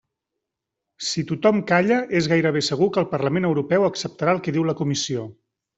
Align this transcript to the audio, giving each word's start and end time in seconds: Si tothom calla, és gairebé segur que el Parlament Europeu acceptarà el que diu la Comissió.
Si 1.07 1.23
tothom 1.31 1.59
calla, 1.73 1.99
és 2.21 2.31
gairebé 2.33 2.65
segur 2.71 2.91
que 2.97 3.01
el 3.05 3.09
Parlament 3.15 3.49
Europeu 3.53 3.89
acceptarà 3.93 4.37
el 4.39 4.45
que 4.49 4.57
diu 4.59 4.71
la 4.73 4.81
Comissió. 4.85 5.33